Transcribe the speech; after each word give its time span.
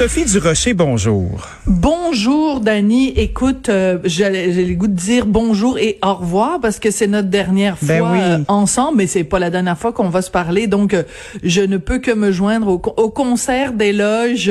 Sophie 0.00 0.24
Durocher, 0.24 0.72
bonjour. 0.72 1.46
Bonjour, 1.66 2.60
Dani. 2.60 3.08
Écoute, 3.16 3.68
euh, 3.68 3.98
j'ai 4.04 4.50
j'ai 4.50 4.64
le 4.64 4.74
goût 4.74 4.86
de 4.86 4.94
dire 4.94 5.26
bonjour 5.26 5.76
et 5.78 5.98
au 6.02 6.14
revoir 6.14 6.58
parce 6.58 6.78
que 6.78 6.90
c'est 6.90 7.06
notre 7.06 7.28
dernière 7.28 7.76
fois 7.76 7.86
Ben 7.86 8.10
oui. 8.10 8.18
euh, 8.22 8.38
ensemble, 8.48 8.96
mais 8.96 9.06
c'est 9.06 9.24
pas 9.24 9.38
la 9.38 9.50
dernière 9.50 9.76
fois 9.76 9.92
qu'on 9.92 10.08
va 10.08 10.22
se 10.22 10.30
parler. 10.30 10.68
Donc, 10.68 10.94
euh, 10.94 11.02
je 11.42 11.60
ne 11.60 11.76
peux 11.76 11.98
que 11.98 12.12
me 12.12 12.32
joindre 12.32 12.68
au, 12.68 12.80
au 12.96 13.10
concert 13.10 13.74
d'éloges 13.74 14.50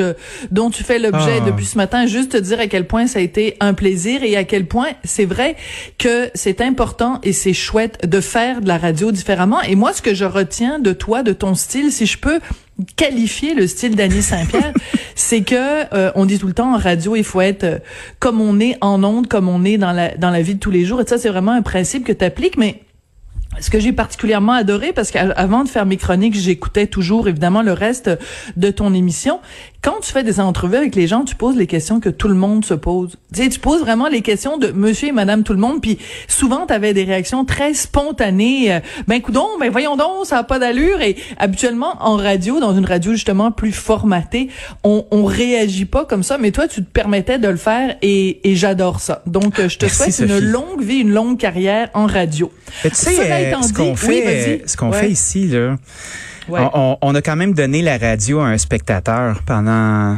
dont 0.52 0.70
tu 0.70 0.84
fais 0.84 1.00
l'objet 1.00 1.40
Ah. 1.42 1.46
depuis 1.46 1.64
ce 1.64 1.76
matin. 1.76 2.06
Juste 2.06 2.30
te 2.30 2.36
dire 2.36 2.60
à 2.60 2.68
quel 2.68 2.86
point 2.86 3.08
ça 3.08 3.18
a 3.18 3.22
été 3.22 3.56
un 3.58 3.74
plaisir 3.74 4.22
et 4.22 4.36
à 4.36 4.44
quel 4.44 4.66
point 4.66 4.90
c'est 5.02 5.24
vrai 5.24 5.56
que 5.98 6.30
c'est 6.32 6.60
important 6.60 7.18
et 7.24 7.32
c'est 7.32 7.54
chouette 7.54 8.08
de 8.08 8.20
faire 8.20 8.60
de 8.60 8.68
la 8.68 8.78
radio 8.78 9.10
différemment. 9.10 9.60
Et 9.62 9.74
moi, 9.74 9.92
ce 9.94 10.00
que 10.00 10.14
je 10.14 10.24
retiens 10.26 10.78
de 10.78 10.92
toi, 10.92 11.24
de 11.24 11.32
ton 11.32 11.56
style, 11.56 11.90
si 11.90 12.06
je 12.06 12.18
peux 12.18 12.38
qualifier 12.96 13.54
le 13.54 13.66
style 13.66 13.96
d'Annie 13.96 14.22
Saint-Pierre, 14.22 14.72
c'est 15.14 15.42
que 15.42 15.94
euh, 15.94 16.10
on 16.14 16.26
dit 16.26 16.38
tout 16.38 16.46
le 16.46 16.52
temps 16.52 16.74
en 16.74 16.78
radio, 16.78 17.16
il 17.16 17.24
faut 17.24 17.40
être 17.40 17.64
euh, 17.64 17.78
comme 18.18 18.40
on 18.40 18.60
est 18.60 18.76
en 18.80 19.02
ondes, 19.04 19.26
comme 19.26 19.48
on 19.48 19.64
est 19.64 19.78
dans 19.78 19.92
la 19.92 20.16
dans 20.16 20.30
la 20.30 20.42
vie 20.42 20.54
de 20.54 20.60
tous 20.60 20.70
les 20.70 20.84
jours. 20.84 21.00
Et 21.00 21.06
ça, 21.06 21.18
c'est 21.18 21.28
vraiment 21.28 21.52
un 21.52 21.62
principe 21.62 22.04
que 22.04 22.12
tu 22.12 22.24
appliques, 22.24 22.56
mais 22.56 22.82
ce 23.58 23.68
que 23.70 23.80
j'ai 23.80 23.92
particulièrement 23.92 24.52
adoré, 24.52 24.92
parce 24.92 25.10
qu'avant 25.10 25.64
de 25.64 25.68
faire 25.68 25.84
mes 25.84 25.96
chroniques, 25.96 26.34
j'écoutais 26.34 26.86
toujours 26.86 27.28
évidemment 27.28 27.62
le 27.62 27.72
reste 27.72 28.10
de 28.56 28.70
ton 28.70 28.94
émission. 28.94 29.40
Quand 29.82 30.00
tu 30.02 30.12
fais 30.12 30.22
des 30.22 30.40
entrevues 30.40 30.76
avec 30.76 30.94
les 30.94 31.06
gens, 31.06 31.24
tu 31.24 31.34
poses 31.34 31.56
les 31.56 31.66
questions 31.66 32.00
que 32.00 32.10
tout 32.10 32.28
le 32.28 32.34
monde 32.34 32.66
se 32.66 32.74
pose. 32.74 33.16
Tu 33.34 33.42
sais, 33.42 33.48
tu 33.48 33.58
poses 33.60 33.80
vraiment 33.80 34.08
les 34.08 34.20
questions 34.20 34.58
de 34.58 34.72
monsieur 34.72 35.08
et 35.08 35.12
madame 35.12 35.42
tout 35.42 35.54
le 35.54 35.58
monde, 35.58 35.80
puis 35.80 35.96
souvent 36.28 36.66
tu 36.66 36.74
avais 36.74 36.92
des 36.92 37.04
réactions 37.04 37.46
très 37.46 37.72
spontanées. 37.72 38.74
euh, 38.74 38.80
ben 39.08 39.22
coudon, 39.22 39.46
ben 39.58 39.70
voyons 39.70 39.96
donc, 39.96 40.26
ça 40.26 40.36
a 40.36 40.42
pas 40.44 40.58
d'allure. 40.58 41.00
Et 41.00 41.16
habituellement 41.38 41.94
en 42.00 42.16
radio, 42.16 42.60
dans 42.60 42.76
une 42.76 42.84
radio 42.84 43.12
justement 43.12 43.52
plus 43.52 43.72
formatée, 43.72 44.48
on, 44.84 45.06
on 45.12 45.24
réagit 45.24 45.86
pas 45.86 46.04
comme 46.04 46.22
ça, 46.24 46.36
mais 46.36 46.50
toi 46.50 46.68
tu 46.68 46.84
te 46.84 46.90
permettais 46.90 47.38
de 47.38 47.48
le 47.48 47.56
faire 47.56 47.96
et, 48.02 48.50
et 48.50 48.56
j'adore 48.56 49.00
ça. 49.00 49.22
Donc 49.26 49.58
euh, 49.58 49.68
je 49.70 49.78
te 49.78 49.86
Merci, 49.86 50.12
souhaite 50.12 50.28
Sophie. 50.28 50.30
une 50.44 50.50
longue 50.50 50.82
vie, 50.82 50.98
une 50.98 51.12
longue 51.12 51.38
carrière 51.38 51.88
en 51.94 52.04
radio. 52.06 52.52
Mais 52.84 52.90
tu 52.90 52.96
sais, 52.96 53.18
euh, 53.18 53.62
ce 53.62 53.72
qu'on 53.72 53.96
fait, 53.96 54.62
ce 54.66 54.76
qu'on 54.76 54.90
Ouais. 54.90 55.00
fait 55.00 55.10
ici, 55.10 55.46
là, 55.46 55.76
Ouais. 56.48 56.60
on, 56.60 56.92
on- 56.92 56.98
on 57.02 57.14
a 57.14 57.22
quand 57.22 57.36
même 57.36 57.54
donné 57.54 57.82
la 57.82 57.98
radio 57.98 58.40
à 58.40 58.46
un 58.46 58.58
spectateur 58.58 59.40
pendant 59.46 60.16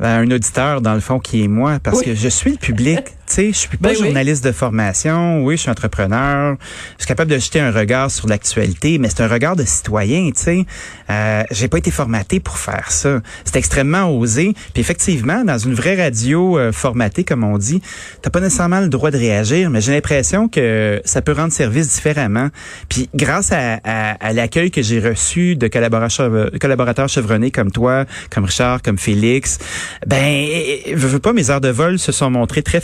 à 0.00 0.16
un 0.16 0.30
auditeur 0.30 0.80
dans 0.80 0.94
le 0.94 1.00
fond 1.00 1.18
qui 1.20 1.44
est 1.44 1.48
moi 1.48 1.78
parce 1.82 1.98
Oui. 1.98 2.04
que 2.06 2.14
je 2.14 2.28
suis 2.28 2.50
le 2.52 2.56
public 2.58 3.00
tu 3.26 3.34
sais 3.34 3.46
je 3.52 3.56
suis 3.58 3.68
pas 3.78 3.88
Ben 3.90 3.96
oui. 3.98 4.04
journaliste 4.06 4.44
de 4.44 4.52
formation. 4.52 5.42
Oui 5.44 5.56
je 5.56 5.62
suis 5.62 5.70
entrepreneur. 5.70 6.56
Je 6.98 7.02
suis 7.04 7.08
capable 7.08 7.30
de 7.30 7.38
jeter 7.38 7.60
un 7.60 7.70
regard 7.70 8.10
sur 8.10 8.28
l'actualité 8.28 8.98
mais 8.98 9.08
c'est 9.08 9.22
un 9.22 9.28
regard 9.28 9.56
de 9.56 9.64
citoyen 9.64 10.30
tu 10.34 10.42
sais. 10.42 10.64
Euh, 11.10 11.42
j'ai 11.50 11.68
pas 11.68 11.78
été 11.78 11.90
formaté 11.90 12.40
pour 12.40 12.58
faire 12.58 12.90
ça. 12.92 13.20
C'est 13.44 13.56
extrêmement 13.56 14.10
osé. 14.16 14.54
Puis 14.72 14.80
effectivement 14.80 15.44
dans 15.44 15.58
une 15.58 15.74
vraie 15.74 15.96
radio 16.02 16.58
euh, 16.58 16.72
formatée 16.72 17.24
comme 17.24 17.44
on 17.44 17.58
dit 17.58 17.80
t'as 18.22 18.30
pas 18.30 18.40
nécessairement 18.40 18.80
le 18.80 18.88
droit 18.88 19.10
de 19.10 19.18
réagir 19.18 19.70
mais 19.70 19.80
j'ai 19.80 19.92
l'impression 19.92 20.48
que 20.48 21.00
ça 21.04 21.22
peut 21.22 21.32
rendre 21.32 21.52
service 21.52 21.88
différemment. 21.94 22.48
Puis 22.88 23.08
grâce 23.14 23.52
à, 23.52 23.80
à- 23.84 24.12
à 24.20 24.32
l'accueil 24.32 24.70
que 24.70 24.82
j'ai 24.82 25.00
reçu 25.00 25.56
de 25.56 25.68
collaborateurs, 25.68 26.50
collaborateurs 26.60 27.08
chevronnés 27.08 27.50
comme 27.50 27.70
toi 27.70 28.04
comme 28.30 28.44
Richard 28.44 28.82
comme 28.82 28.98
Félix 28.98 29.58
ben 30.06 30.46
je 30.88 31.06
veux 31.06 31.18
pas 31.18 31.32
mes 31.32 31.50
heures 31.50 31.60
de 31.60 31.68
vol 31.68 31.98
se 31.98 32.12
sont 32.12 32.30
montrées 32.30 32.62
très 32.62 32.80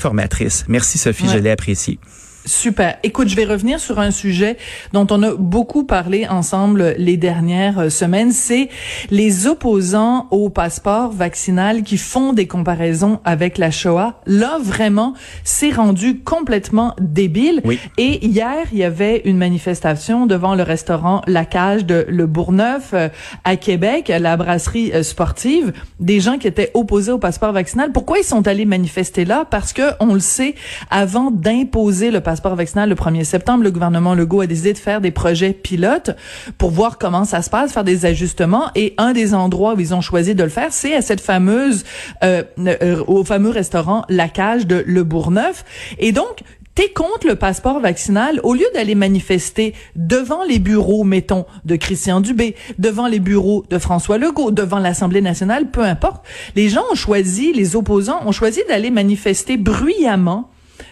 merci 0.69 0.99
Sophie 0.99 1.25
Ouais. 1.25 1.35
je 1.35 1.39
l'ai 1.39 1.51
apprécié 1.51 1.99
Super. 2.47 2.97
Écoute, 3.03 3.29
je 3.29 3.37
vais 3.37 3.45
revenir 3.45 3.79
sur 3.81 3.99
un 3.99 4.11
sujet 4.11 4.57
dont 4.95 5.07
on 5.11 5.23
a 5.23 5.35
beaucoup 5.35 5.85
parlé 5.85 6.27
ensemble 6.27 6.95
les 6.97 7.19
dernières 7.19 7.79
euh, 7.79 7.91
semaines. 7.91 8.33
C'est 8.33 8.71
les 9.11 9.47
opposants 9.47 10.27
au 10.31 10.49
passeport 10.49 11.13
vaccinal 11.13 11.83
qui 11.83 11.99
font 11.99 12.33
des 12.33 12.47
comparaisons 12.47 13.21
avec 13.25 13.59
la 13.59 13.71
Shoah. 13.71 14.21
Là, 14.25 14.59
vraiment, 14.59 15.13
c'est 15.45 15.71
rendu 15.71 16.21
complètement 16.21 16.97
débile. 16.99 17.61
Oui. 17.65 17.79
Et 17.99 18.25
hier, 18.27 18.67
il 18.73 18.79
y 18.79 18.85
avait 18.85 19.21
une 19.27 19.37
manifestation 19.37 20.25
devant 20.27 20.55
le 20.55 20.63
restaurant 20.63 21.21
La 21.27 21.45
Cage 21.45 21.85
de 21.85 22.07
Le 22.09 22.27
Bourgneuf 22.27 22.95
euh, 22.95 23.11
à 23.45 23.57
Québec, 23.57 24.11
la 24.19 24.39
brasserie 24.39 24.93
euh, 24.95 25.03
sportive, 25.03 25.73
des 25.99 26.21
gens 26.21 26.39
qui 26.39 26.47
étaient 26.47 26.71
opposés 26.73 27.13
au 27.13 27.19
passeport 27.19 27.53
vaccinal. 27.53 27.93
Pourquoi 27.93 28.19
ils 28.19 28.25
sont 28.25 28.49
allés 28.49 28.65
manifester 28.65 29.27
là? 29.27 29.45
Parce 29.49 29.75
que, 29.75 29.83
on 30.01 30.15
le 30.15 30.21
sait, 30.21 30.55
avant 30.91 31.31
d'imposer 31.31 32.11
le 32.11 32.21
passeport 32.21 32.30
vaccinal 32.35 32.89
le 32.89 32.95
1er 32.95 33.25
septembre, 33.25 33.65
le 33.65 33.71
gouvernement 33.71 34.15
Legault 34.15 34.41
a 34.41 34.47
décidé 34.47 34.73
de 34.73 34.79
faire 34.79 35.01
des 35.01 35.11
projets 35.11 35.53
pilotes 35.53 36.11
pour 36.59 36.71
voir 36.71 36.99
comment 36.99 37.25
ça 37.25 37.43
se 37.43 37.51
passe, 37.51 37.73
faire 37.73 37.85
des 37.85 38.07
ajustements. 38.07 38.71
Et 38.75 38.95
un 38.99 39.13
des 39.13 39.35
endroits 39.35 39.75
où 39.75 39.81
ils 39.81 39.95
ont 39.95 40.01
choisi 40.01 40.35
de 40.35 40.43
le 40.43 40.49
faire, 40.49 40.73
c'est 40.73 40.95
à 40.95 41.03
cette 41.03 41.21
fameuse, 41.21 41.85
euh, 42.23 42.43
euh, 42.59 43.03
au 43.07 43.25
fameux 43.25 43.51
restaurant 43.51 44.05
La 44.09 44.29
Cage 44.29 44.67
de 44.67 44.83
Le 44.87 45.05
Bourgneuf. 45.05 45.65
Et 45.99 46.13
donc, 46.13 46.43
T'es 46.77 46.89
contre 46.89 47.27
le 47.27 47.35
passeport 47.35 47.81
vaccinal, 47.81 48.41
au 48.45 48.55
lieu 48.55 48.65
d'aller 48.73 48.95
manifester 48.95 49.75
devant 49.97 50.45
les 50.45 50.61
bureaux, 50.61 51.03
mettons, 51.03 51.45
de 51.65 51.75
Christian 51.75 52.21
Dubé, 52.21 52.55
devant 52.79 53.09
les 53.09 53.19
bureaux 53.19 53.65
de 53.69 53.77
François 53.77 54.19
Legault, 54.19 54.53
devant 54.53 54.79
l'Assemblée 54.79 55.21
nationale, 55.21 55.71
peu 55.71 55.83
importe, 55.83 56.25
les 56.55 56.69
gens 56.69 56.85
ont 56.93 56.95
choisi, 56.95 57.53
les 57.53 57.75
opposants 57.75 58.21
ont 58.25 58.33
choisi 58.33 58.61
d'aller 58.69 58.91
manifester 58.91 59.57
bruyamment 59.57 60.49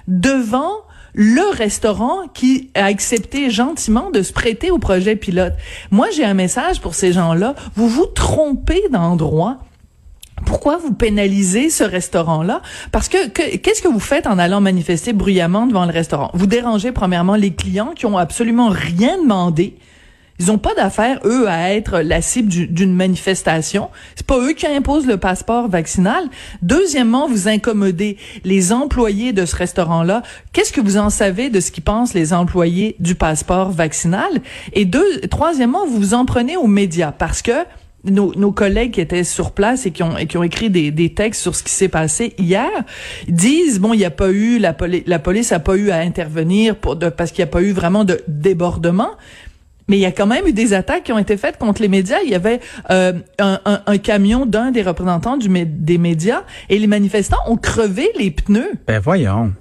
devant 0.08 0.72
le 1.14 1.54
restaurant 1.56 2.28
qui 2.34 2.70
a 2.74 2.84
accepté 2.84 3.50
gentiment 3.50 4.10
de 4.10 4.22
se 4.22 4.32
prêter 4.32 4.70
au 4.70 4.78
projet 4.78 5.16
pilote. 5.16 5.54
Moi, 5.90 6.08
j'ai 6.14 6.24
un 6.24 6.34
message 6.34 6.80
pour 6.80 6.94
ces 6.94 7.12
gens-là. 7.12 7.54
Vous 7.74 7.88
vous 7.88 8.06
trompez 8.06 8.82
d'endroit. 8.90 9.58
Pourquoi 10.46 10.76
vous 10.76 10.92
pénalisez 10.92 11.68
ce 11.68 11.82
restaurant-là? 11.82 12.62
Parce 12.92 13.08
que 13.08 13.28
que- 13.28 13.56
qu'est-ce 13.56 13.82
que 13.82 13.88
vous 13.88 13.98
faites 14.00 14.26
en 14.26 14.38
allant 14.38 14.60
manifester 14.60 15.12
bruyamment 15.12 15.66
devant 15.66 15.84
le 15.84 15.92
restaurant? 15.92 16.30
Vous 16.34 16.46
dérangez 16.46 16.92
premièrement 16.92 17.34
les 17.34 17.52
clients 17.52 17.92
qui 17.96 18.06
ont 18.06 18.16
absolument 18.18 18.68
rien 18.68 19.20
demandé. 19.20 19.76
Ils 20.40 20.46
n'ont 20.46 20.58
pas 20.58 20.74
d'affaire, 20.74 21.20
eux, 21.24 21.48
à 21.48 21.72
être 21.74 22.00
la 22.00 22.22
cible 22.22 22.48
du- 22.48 22.66
d'une 22.68 22.94
manifestation. 22.94 23.88
C'est 24.14 24.26
pas 24.26 24.38
eux 24.38 24.52
qui 24.52 24.66
imposent 24.66 25.06
le 25.06 25.16
passeport 25.16 25.68
vaccinal. 25.68 26.24
Deuxièmement, 26.62 27.28
vous 27.28 27.48
incommodez 27.48 28.16
les 28.44 28.72
employés 28.72 29.32
de 29.32 29.44
ce 29.44 29.56
restaurant-là. 29.56 30.22
Qu'est-ce 30.52 30.72
que 30.72 30.80
vous 30.80 30.96
en 30.96 31.10
savez 31.10 31.50
de 31.50 31.60
ce 31.60 31.70
qu'ils 31.72 31.82
pensent 31.82 32.14
les 32.14 32.32
employés 32.32 32.94
du 33.00 33.14
passeport 33.14 33.70
vaccinal? 33.70 34.30
Et 34.74 34.84
deux, 34.84 35.20
troisièmement, 35.30 35.86
vous 35.86 35.96
vous 35.98 36.14
en 36.14 36.24
prenez 36.24 36.56
aux 36.56 36.66
médias 36.68 37.12
parce 37.12 37.42
que 37.42 37.64
nos, 38.04 38.52
collègues 38.52 38.92
qui 38.92 39.00
étaient 39.00 39.24
sur 39.24 39.50
place 39.50 39.84
et 39.86 39.90
qui 39.90 40.02
ont, 40.04 40.14
ont 40.14 40.42
écrit 40.42 40.70
des, 40.70 41.12
textes 41.14 41.42
sur 41.42 41.56
ce 41.56 41.64
qui 41.64 41.72
s'est 41.72 41.88
passé 41.88 42.32
hier 42.38 42.70
disent 43.26 43.80
bon 43.80 43.92
il 43.92 43.98
n'y 43.98 44.04
a 44.04 44.10
pas 44.10 44.30
eu 44.30 44.58
la, 44.58 44.72
poli- 44.72 45.02
la 45.06 45.18
police 45.18 45.50
a 45.50 45.58
pas 45.58 45.76
eu 45.76 45.90
à 45.90 45.96
intervenir 45.98 46.76
parce 46.76 47.32
qu'il 47.32 47.42
n'y 47.42 47.48
a 47.48 47.52
pas 47.52 47.60
eu 47.60 47.72
vraiment 47.72 48.04
de 48.04 48.20
débordement 48.28 49.10
mais 49.88 49.96
il 49.96 50.00
y 50.00 50.06
a 50.06 50.12
quand 50.12 50.26
même 50.26 50.46
eu 50.46 50.52
des 50.52 50.74
attaques 50.74 51.04
qui 51.04 51.12
ont 51.12 51.18
été 51.18 51.36
faites 51.36 51.56
contre 51.58 51.80
les 51.82 51.88
médias. 51.88 52.18
Il 52.24 52.30
y 52.30 52.34
avait 52.34 52.60
euh, 52.90 53.14
un, 53.38 53.58
un- 53.64 53.80
un 53.86 53.98
camion 53.98 54.46
d'un 54.46 54.70
des 54.70 54.82
représentants 54.82 55.36
du, 55.36 55.48
des 55.48 55.98
médias 55.98 56.42
et 56.68 56.78
les 56.78 56.86
manifestants 56.86 57.38
ont 57.46 57.56
crevé 57.56 58.10
les 58.18 58.30
pneus. 58.30 58.72
ben 58.86 59.00
voyons 59.00 59.52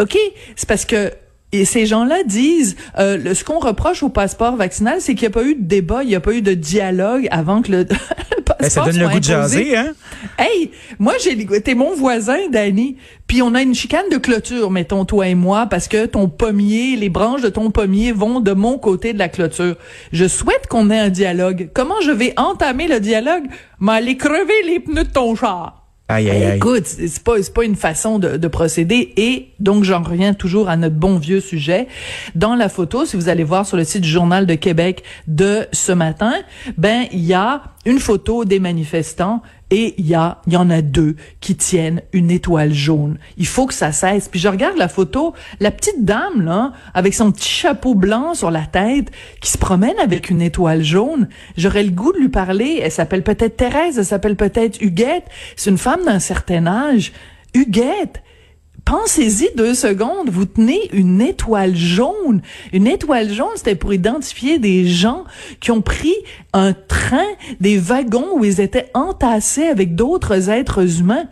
OK, 0.00 0.18
c'est 0.56 0.68
parce 0.68 0.84
que 0.84 1.12
et 1.52 1.64
ces 1.64 1.86
gens-là 1.86 2.22
disent, 2.24 2.76
euh, 2.98 3.16
le- 3.16 3.34
ce 3.34 3.44
qu'on 3.44 3.58
reproche 3.58 4.02
au 4.02 4.08
passeport 4.08 4.56
vaccinal, 4.56 5.00
c'est 5.00 5.14
qu'il 5.14 5.28
n'y 5.28 5.32
a 5.34 5.38
pas 5.38 5.44
eu 5.44 5.54
de 5.54 5.62
débat, 5.62 6.02
il 6.02 6.08
n'y 6.08 6.14
a 6.14 6.20
pas 6.20 6.32
eu 6.32 6.42
de 6.42 6.54
dialogue 6.54 7.28
avant 7.30 7.62
que 7.62 7.70
le, 7.72 7.78
le 7.88 8.42
Ben, 8.60 8.68
ça 8.70 8.82
donne 8.84 8.98
le 8.98 9.08
goût 9.08 9.18
de 9.20 9.24
jaser, 9.24 9.76
hein? 9.76 9.92
Hey, 10.38 10.70
moi, 10.98 11.14
j'ai 11.22 11.46
t'es 11.62 11.74
mon 11.74 11.94
voisin, 11.94 12.48
Danny. 12.50 12.96
Puis 13.26 13.42
on 13.42 13.54
a 13.54 13.62
une 13.62 13.74
chicane 13.74 14.08
de 14.10 14.18
clôture, 14.18 14.70
mettons, 14.70 15.04
toi 15.04 15.26
et 15.28 15.34
moi, 15.34 15.66
parce 15.66 15.88
que 15.88 16.06
ton 16.06 16.28
pommier, 16.28 16.96
les 16.96 17.08
branches 17.08 17.42
de 17.42 17.48
ton 17.48 17.70
pommier 17.70 18.12
vont 18.12 18.40
de 18.40 18.52
mon 18.52 18.78
côté 18.78 19.12
de 19.12 19.18
la 19.18 19.28
clôture. 19.28 19.76
Je 20.12 20.26
souhaite 20.28 20.66
qu'on 20.68 20.90
ait 20.90 20.98
un 20.98 21.08
dialogue. 21.08 21.70
Comment 21.74 22.00
je 22.04 22.10
vais 22.10 22.34
entamer 22.36 22.88
le 22.88 23.00
dialogue? 23.00 23.44
M'aller 23.78 24.16
crever 24.16 24.52
les 24.66 24.80
pneus 24.80 25.04
de 25.04 25.10
ton 25.10 25.34
char. 25.34 25.81
Aïe, 26.12 26.28
aïe, 26.28 26.44
aïe. 26.44 26.56
Écoute, 26.56 26.84
c'est 26.86 27.22
pas, 27.22 27.42
c'est 27.42 27.54
pas 27.54 27.64
une 27.64 27.76
façon 27.76 28.18
de, 28.18 28.36
de 28.36 28.48
procéder. 28.48 29.14
Et 29.16 29.48
donc, 29.60 29.84
j'en 29.84 30.02
reviens 30.02 30.34
toujours 30.34 30.68
à 30.68 30.76
notre 30.76 30.96
bon 30.96 31.16
vieux 31.16 31.40
sujet. 31.40 31.88
Dans 32.34 32.54
la 32.54 32.68
photo, 32.68 33.06
si 33.06 33.16
vous 33.16 33.30
allez 33.30 33.44
voir 33.44 33.66
sur 33.66 33.78
le 33.78 33.84
site 33.84 34.02
du 34.02 34.08
Journal 34.08 34.44
de 34.44 34.54
Québec 34.54 35.04
de 35.26 35.66
ce 35.72 35.92
matin, 35.92 36.34
ben, 36.76 37.06
il 37.12 37.24
y 37.24 37.32
a 37.32 37.62
une 37.86 37.98
photo 37.98 38.44
des 38.44 38.58
manifestants 38.58 39.42
et 39.72 39.94
il 39.96 40.06
y 40.06 40.14
a, 40.14 40.42
il 40.46 40.52
y 40.52 40.56
en 40.58 40.68
a 40.68 40.82
deux 40.82 41.16
qui 41.40 41.56
tiennent 41.56 42.02
une 42.12 42.30
étoile 42.30 42.74
jaune. 42.74 43.16
Il 43.38 43.46
faut 43.46 43.66
que 43.66 43.72
ça 43.72 43.90
cesse. 43.90 44.28
Puis 44.28 44.38
je 44.38 44.48
regarde 44.48 44.76
la 44.76 44.86
photo, 44.86 45.32
la 45.60 45.70
petite 45.70 46.04
dame, 46.04 46.42
là, 46.42 46.72
avec 46.92 47.14
son 47.14 47.32
petit 47.32 47.48
chapeau 47.48 47.94
blanc 47.94 48.34
sur 48.34 48.50
la 48.50 48.66
tête, 48.66 49.10
qui 49.40 49.50
se 49.50 49.56
promène 49.56 49.98
avec 49.98 50.28
une 50.28 50.42
étoile 50.42 50.82
jaune. 50.82 51.26
J'aurais 51.56 51.84
le 51.84 51.90
goût 51.90 52.12
de 52.12 52.18
lui 52.18 52.28
parler. 52.28 52.80
Elle 52.82 52.92
s'appelle 52.92 53.22
peut-être 53.22 53.56
Thérèse, 53.56 53.98
elle 53.98 54.04
s'appelle 54.04 54.36
peut-être 54.36 54.78
Huguette. 54.82 55.24
C'est 55.56 55.70
une 55.70 55.78
femme 55.78 56.04
d'un 56.04 56.18
certain 56.18 56.66
âge. 56.66 57.14
Huguette, 57.54 58.22
Pensez-y 58.84 59.50
deux 59.56 59.74
secondes, 59.74 60.28
vous 60.28 60.44
tenez 60.44 60.90
une 60.92 61.20
étoile 61.20 61.76
jaune. 61.76 62.42
Une 62.72 62.86
étoile 62.86 63.32
jaune, 63.32 63.52
c'était 63.54 63.74
pour 63.74 63.94
identifier 63.94 64.58
des 64.58 64.86
gens 64.86 65.24
qui 65.60 65.70
ont 65.70 65.82
pris 65.82 66.14
un 66.52 66.72
train, 66.72 67.26
des 67.60 67.78
wagons 67.78 68.36
où 68.36 68.44
ils 68.44 68.60
étaient 68.60 68.90
entassés 68.94 69.66
avec 69.66 69.94
d'autres 69.94 70.50
êtres 70.50 71.00
humains. 71.00 71.26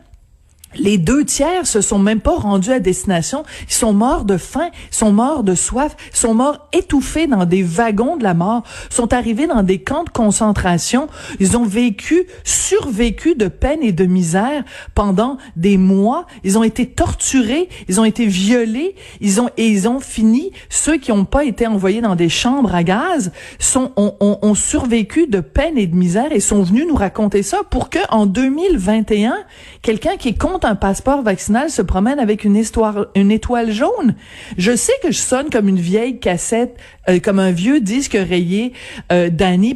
Les 0.77 0.99
deux 0.99 1.25
tiers 1.25 1.67
se 1.67 1.81
sont 1.81 1.99
même 1.99 2.21
pas 2.21 2.37
rendus 2.37 2.71
à 2.71 2.79
destination. 2.79 3.43
Ils 3.69 3.75
sont 3.75 3.93
morts 3.93 4.25
de 4.25 4.37
faim, 4.37 4.69
ils 4.93 4.95
sont 4.95 5.11
morts 5.11 5.43
de 5.43 5.57
soif, 5.57 5.97
ils 6.13 6.17
sont 6.17 6.33
morts 6.33 6.69
étouffés 6.73 7.27
dans 7.27 7.45
des 7.45 7.65
wagons 7.65 8.17
de 8.17 8.23
la 8.23 8.35
mort, 8.35 8.63
sont 8.89 9.13
arrivés 9.13 9.49
dans 9.49 9.65
des 9.65 9.81
camps 9.81 10.05
de 10.05 10.11
concentration. 10.11 11.09
Ils 11.41 11.57
ont 11.57 11.65
vécu, 11.65 12.25
survécu 12.45 13.35
de 13.35 13.49
peine 13.49 13.81
et 13.83 13.91
de 13.91 14.05
misère 14.05 14.63
pendant 14.95 15.39
des 15.57 15.77
mois. 15.77 16.27
Ils 16.45 16.57
ont 16.57 16.63
été 16.63 16.87
torturés, 16.87 17.69
ils 17.89 18.01
ont 18.01 18.05
été 18.05 18.27
violés, 18.27 18.95
ils 19.21 19.41
ont 19.41 19.51
et 19.57 19.67
ils 19.67 19.89
ont 19.89 19.99
fini. 19.99 20.53
Ceux 20.69 20.99
qui 20.99 21.11
n'ont 21.11 21.25
pas 21.25 21.45
été 21.45 21.67
envoyés 21.67 22.01
dans 22.01 22.15
des 22.15 22.29
chambres 22.29 22.77
à 22.77 22.85
gaz 22.85 23.33
sont 23.59 23.91
ont, 23.97 24.15
ont, 24.21 24.39
ont 24.41 24.55
survécu 24.55 25.27
de 25.27 25.41
peine 25.41 25.77
et 25.77 25.89
de 25.89 25.97
misère 25.97 26.31
et 26.31 26.39
sont 26.39 26.63
venus 26.63 26.87
nous 26.87 26.95
raconter 26.95 27.43
ça 27.43 27.59
pour 27.69 27.91
que 27.91 27.99
en 28.11 28.27
2021, 28.27 29.35
quelqu'un 29.83 30.17
qui 30.17 30.29
est 30.29 30.39
contre 30.39 30.60
un 30.65 30.75
passeport 30.75 31.23
vaccinal 31.23 31.71
se 31.71 31.83
promène 31.83 32.19
avec 32.19 32.45
une 32.45 32.57
étoile 32.57 33.71
jaune. 33.73 34.15
Je 34.57 34.75
sais 34.77 34.93
que 35.03 35.11
je 35.11 35.19
sonne 35.19 35.51
comme 35.51 35.69
une 35.69 35.79
vieille 35.79 36.19
cassette, 36.19 36.77
euh, 37.09 37.19
comme 37.21 37.39
un 37.39 37.51
vieux 37.51 37.81
disque 37.81 38.17
rayé 38.19 38.73
euh. 39.12 39.29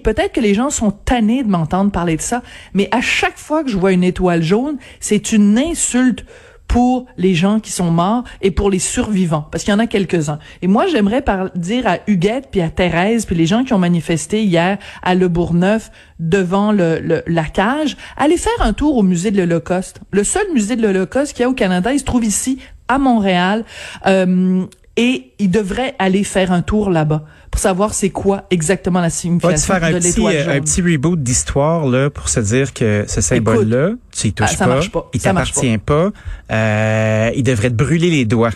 Peut-être 0.03 0.33
que 0.33 0.41
les 0.41 0.55
gens 0.55 0.71
sont 0.71 0.91
tannés 0.91 1.43
de 1.43 1.49
m'entendre 1.49 1.91
parler 1.91 2.17
de 2.17 2.23
ça, 2.23 2.43
mais 2.75 2.89
à 2.91 3.01
chaque 3.01 3.39
fois 3.39 3.65
que 3.65 3.71
je 3.71 3.77
vois 3.77 3.93
une 3.93 4.05
étoile 4.05 4.43
jaune, 4.43 4.79
c'est 5.01 5.33
une 5.33 5.59
insulte 5.59 6.25
pour 6.69 7.07
les 7.17 7.35
gens 7.35 7.61
qui 7.61 7.71
sont 7.71 7.91
morts 7.91 8.25
et 8.41 8.51
pour 8.51 8.71
les 8.71 8.79
survivants, 8.79 9.47
parce 9.51 9.65
qu'il 9.65 9.73
y 9.73 9.75
en 9.75 9.79
a 9.79 9.87
quelques-uns. 9.87 10.39
Et 10.63 10.67
moi, 10.67 10.87
j'aimerais 10.87 11.23
dire 11.55 11.87
à 11.87 11.99
Huguette, 12.07 12.49
puis 12.51 12.61
à 12.61 12.69
Thérèse, 12.71 13.27
puis 13.27 13.37
les 13.37 13.47
gens 13.47 13.65
qui 13.65 13.73
ont 13.73 13.79
manifesté 13.79 14.43
hier 14.43 14.79
à 15.03 15.15
Le 15.15 15.29
Bourgneuf 15.29 15.91
devant 16.19 16.73
le, 16.73 17.23
la 17.27 17.45
cage, 17.45 17.97
allez 18.17 18.37
faire 18.37 18.53
un 18.61 18.73
tour 18.73 18.97
au 18.97 19.03
musée 19.03 19.31
de 19.31 19.39
l'Holocauste. 19.39 20.01
Le 20.11 20.25
seul 20.25 20.45
musée 20.53 20.77
de 20.77 20.83
l'Holocauste 20.83 21.33
qu'il 21.33 21.43
y 21.43 21.45
a 21.45 21.49
au 21.49 21.55
Canada, 21.55 21.93
il 21.93 21.99
se 21.99 22.05
trouve 22.05 22.25
ici, 22.25 22.59
à 22.89 22.99
Montréal. 22.99 23.65
Euh, 24.07 24.67
et 24.97 25.33
il 25.39 25.51
devrait 25.51 25.95
aller 25.99 26.23
faire 26.25 26.53
un 26.53 26.63
tour 26.63 26.89
là-bas 26.91 27.25
pour 27.51 27.61
savoir 27.61 27.95
c'est 27.95 28.11
quoi 28.11 28.45
exactement 28.51 29.01
la 29.01 29.11
signification 29.11 29.75
faire 29.75 29.85
un 29.85 29.91
de 29.93 29.97
l'étoile 29.99 30.35
petit, 30.35 30.45
jaune. 30.45 30.53
un 30.57 30.61
petit 30.61 30.83
reboot 30.83 31.23
d'histoire 31.23 31.87
là 31.87 32.11
pour 32.11 32.29
se 32.29 32.41
dire 32.41 32.73
que 32.73 33.05
ce 33.09 33.21
symbole-là, 33.21 33.91
tu 34.13 34.29
y 34.29 34.33
touches 34.33 34.49
ah, 34.53 34.57
ça 34.57 34.65
pas, 34.67 34.75
marche 34.75 34.91
pas. 34.91 35.09
il 35.13 35.21
t'appartient 35.21 35.79
pas, 35.79 36.11
euh, 36.53 37.31
il 37.35 37.43
devrait 37.43 37.71
te 37.71 37.75
brûler 37.75 38.11
les 38.11 38.25
doigts. 38.25 38.53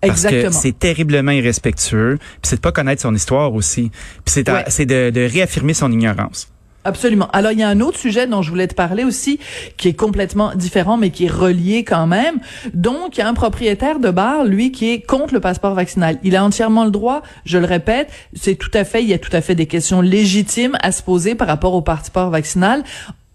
Parce 0.00 0.24
Exactement. 0.24 0.50
que 0.50 0.54
c'est 0.54 0.78
terriblement 0.78 1.32
irrespectueux, 1.32 2.18
puis 2.20 2.38
c'est 2.42 2.56
de 2.56 2.60
pas 2.60 2.70
connaître 2.70 3.02
son 3.02 3.12
histoire 3.16 3.52
aussi, 3.52 3.90
puis 4.24 4.32
c'est 4.32 4.48
Ouais. 4.48 4.86
de 4.86 5.28
réaffirmer 5.28 5.74
son 5.74 5.90
ignorance. 5.90 6.48
Absolument. 6.88 7.28
Alors, 7.34 7.52
il 7.52 7.58
y 7.58 7.62
a 7.62 7.68
un 7.68 7.80
autre 7.80 7.98
sujet 7.98 8.26
dont 8.26 8.40
je 8.40 8.48
voulais 8.48 8.66
te 8.66 8.74
parler 8.74 9.04
aussi, 9.04 9.38
qui 9.76 9.88
est 9.88 9.92
complètement 9.92 10.54
différent, 10.54 10.96
mais 10.96 11.10
qui 11.10 11.26
est 11.26 11.30
relié 11.30 11.84
quand 11.84 12.06
même. 12.06 12.40
Donc, 12.72 13.18
il 13.18 13.20
y 13.20 13.22
a 13.22 13.28
un 13.28 13.34
propriétaire 13.34 13.98
de 14.00 14.08
bar, 14.10 14.46
lui, 14.46 14.72
qui 14.72 14.90
est 14.90 15.02
contre 15.02 15.34
le 15.34 15.40
passeport 15.40 15.74
vaccinal. 15.74 16.18
Il 16.24 16.34
a 16.34 16.42
entièrement 16.42 16.86
le 16.86 16.90
droit, 16.90 17.20
je 17.44 17.58
le 17.58 17.66
répète, 17.66 18.08
c'est 18.32 18.54
tout 18.54 18.70
à 18.72 18.84
fait, 18.84 19.02
il 19.02 19.08
y 19.10 19.12
a 19.12 19.18
tout 19.18 19.34
à 19.34 19.42
fait 19.42 19.54
des 19.54 19.66
questions 19.66 20.00
légitimes 20.00 20.78
à 20.80 20.90
se 20.90 21.02
poser 21.02 21.34
par 21.34 21.46
rapport 21.46 21.74
au 21.74 21.82
passeport 21.82 22.30
vaccinal. 22.30 22.82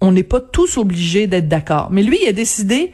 On 0.01 0.11
n'est 0.11 0.23
pas 0.23 0.41
tous 0.41 0.77
obligés 0.77 1.27
d'être 1.27 1.47
d'accord. 1.47 1.89
Mais 1.91 2.01
lui, 2.01 2.17
il 2.23 2.27
a 2.27 2.33
décidé, 2.33 2.91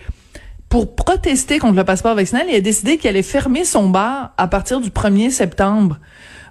pour 0.68 0.94
protester 0.94 1.60
contre 1.60 1.78
le 1.78 1.86
passeport 1.86 2.16
vaccinal, 2.16 2.48
il 2.50 2.56
a 2.56 2.60
décidé 2.60 2.98
qu'il 2.98 3.10
allait 3.10 3.24
fermer 3.24 3.64
son 3.64 3.88
bar 3.88 4.34
à 4.38 4.48
partir 4.50 4.82
du 4.82 4.90
1er 4.90 5.30
septembre. 5.30 6.00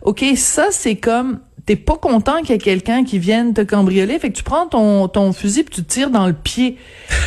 OK, 0.00 0.24
ça, 0.34 0.68
c'est 0.70 0.96
comme, 0.96 1.40
t'es 1.68 1.76
pas 1.76 1.98
content 1.98 2.40
qu'il 2.40 2.52
y 2.52 2.54
ait 2.54 2.58
quelqu'un 2.58 3.04
qui 3.04 3.18
vienne 3.18 3.52
te 3.52 3.60
cambrioler, 3.60 4.18
fait 4.18 4.30
que 4.30 4.36
tu 4.38 4.42
prends 4.42 4.66
ton, 4.66 5.06
ton 5.06 5.34
fusil 5.34 5.64
puis 5.64 5.74
tu 5.74 5.84
te 5.84 5.92
tires 5.92 6.08
dans 6.08 6.26
le 6.26 6.32
pied. 6.32 6.78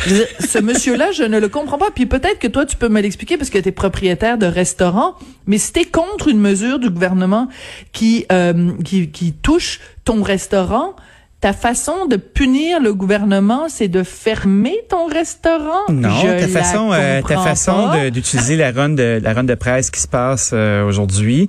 Dire, 0.08 0.26
ce 0.40 0.58
monsieur-là, 0.62 1.12
je 1.12 1.22
ne 1.22 1.38
le 1.38 1.48
comprends 1.48 1.78
pas. 1.78 1.92
Puis 1.94 2.06
peut-être 2.06 2.40
que 2.40 2.48
toi, 2.48 2.66
tu 2.66 2.76
peux 2.76 2.88
me 2.88 3.00
l'expliquer 3.00 3.36
parce 3.36 3.50
que 3.50 3.58
t'es 3.58 3.70
propriétaire 3.70 4.38
de 4.38 4.46
restaurant, 4.46 5.14
mais 5.46 5.58
si 5.58 5.72
t'es 5.72 5.84
contre 5.84 6.26
une 6.26 6.40
mesure 6.40 6.80
du 6.80 6.90
gouvernement 6.90 7.46
qui, 7.92 8.26
euh, 8.32 8.72
qui, 8.84 9.10
qui 9.10 9.32
touche 9.32 9.78
ton 10.04 10.24
restaurant, 10.24 10.96
ta 11.40 11.52
façon 11.52 12.06
de 12.06 12.16
punir 12.16 12.80
le 12.80 12.94
gouvernement, 12.94 13.68
c'est 13.68 13.86
de 13.86 14.02
fermer 14.02 14.74
ton 14.88 15.06
restaurant? 15.06 15.84
Non, 15.88 16.10
Je 16.20 16.26
ta 16.26 16.40
la 16.40 16.48
façon, 16.48 16.90
euh, 16.92 17.22
ta 17.22 17.38
façon 17.38 18.10
d'utiliser 18.10 18.56
la 18.56 18.72
run 18.72 18.88
de 18.88 19.20
la 19.22 19.34
run 19.34 19.44
de 19.44 19.54
presse 19.54 19.90
qui 19.90 20.00
se 20.00 20.08
passe 20.08 20.50
euh, 20.52 20.84
aujourd'hui, 20.84 21.48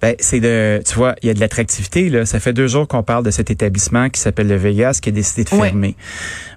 ben 0.00 0.14
c'est 0.18 0.40
de, 0.40 0.80
tu 0.86 0.94
vois, 0.94 1.14
il 1.22 1.26
y 1.26 1.30
a 1.30 1.34
de 1.34 1.40
l'attractivité 1.40 2.08
là. 2.08 2.24
Ça 2.24 2.40
fait 2.40 2.52
deux 2.52 2.68
jours 2.68 2.88
qu'on 2.88 3.02
parle 3.02 3.24
de 3.24 3.30
cet 3.30 3.50
établissement 3.50 4.08
qui 4.08 4.20
s'appelle 4.20 4.48
le 4.48 4.56
Vegas 4.56 4.98
qui 5.02 5.10
a 5.10 5.12
décidé 5.12 5.44
de 5.44 5.50
fermer. 5.50 5.94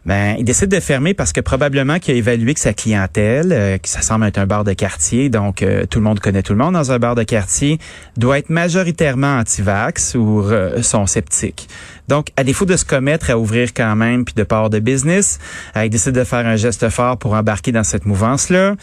Ben, 0.05 0.35
il 0.37 0.43
décide 0.43 0.69
de 0.69 0.79
fermer 0.79 1.13
parce 1.13 1.31
que 1.31 1.39
probablement 1.39 1.97
qu'il 1.99 2.13
a 2.13 2.17
évalué 2.17 2.53
que 2.53 2.59
sa 2.59 2.73
clientèle, 2.73 3.51
euh, 3.53 3.77
que 3.77 3.87
ça 3.87 4.01
semble 4.01 4.25
être 4.25 4.37
un 4.37 4.45
bar 4.45 4.65
de 4.65 4.73
quartier, 4.73 5.29
donc 5.29 5.63
euh, 5.63 5.85
tout 5.85 5.99
le 5.99 6.03
monde 6.03 6.19
connaît 6.19 6.43
tout 6.43 6.53
le 6.53 6.59
monde 6.59 6.73
dans 6.73 6.91
un 6.91 6.99
bar 6.99 7.15
de 7.15 7.23
quartier, 7.23 7.79
doit 8.17 8.37
être 8.37 8.49
majoritairement 8.49 9.39
anti-vax 9.39 10.15
ou 10.15 10.41
euh, 10.41 10.81
sont 10.81 11.05
sceptiques. 11.05 11.69
Donc, 12.09 12.27
à 12.35 12.43
défaut 12.43 12.65
de 12.65 12.75
se 12.75 12.83
commettre 12.85 13.29
à 13.29 13.37
ouvrir 13.37 13.73
quand 13.73 13.95
même 13.95 14.25
puis 14.25 14.33
de 14.35 14.43
part 14.43 14.69
de 14.69 14.79
business, 14.79 15.39
euh, 15.77 15.85
il 15.85 15.89
décide 15.89 16.11
de 16.13 16.23
faire 16.23 16.45
un 16.45 16.55
geste 16.57 16.89
fort 16.89 17.17
pour 17.17 17.33
embarquer 17.33 17.71
dans 17.71 17.83
cette 17.83 18.05
mouvance-là. 18.05 18.75